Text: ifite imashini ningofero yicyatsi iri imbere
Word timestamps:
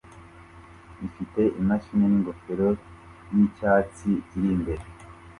ifite 1.07 1.41
imashini 1.61 2.05
ningofero 2.11 2.69
yicyatsi 3.33 4.09
iri 4.35 4.49
imbere 4.55 4.83